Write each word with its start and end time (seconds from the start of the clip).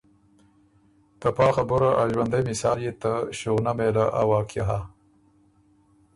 ته 1.19 1.27
پا 1.35 1.47
خبُره 1.55 1.89
ا 2.01 2.03
ݫوندئ 2.11 2.43
مثال 2.49 2.77
يې 2.85 2.93
ته 3.01 3.11
ݭُغنۀ 3.37 3.71
مېله 3.77 4.05
ا 4.21 4.23
واقعه 4.31 4.63
هۀ 4.69 4.79